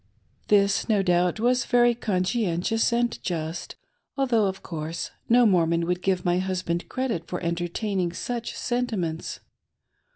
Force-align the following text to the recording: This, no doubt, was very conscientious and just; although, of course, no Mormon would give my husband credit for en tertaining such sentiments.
This, 0.47 0.89
no 0.89 1.03
doubt, 1.03 1.39
was 1.39 1.65
very 1.65 1.93
conscientious 1.93 2.91
and 2.91 3.21
just; 3.21 3.75
although, 4.17 4.47
of 4.47 4.63
course, 4.63 5.11
no 5.29 5.45
Mormon 5.45 5.85
would 5.85 6.01
give 6.01 6.25
my 6.25 6.39
husband 6.39 6.89
credit 6.89 7.27
for 7.27 7.39
en 7.41 7.53
tertaining 7.53 8.11
such 8.11 8.55
sentiments. 8.57 9.41